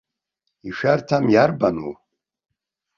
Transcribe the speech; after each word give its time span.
Ишәарҭам 0.67 1.25
иарбану?! 1.33 1.91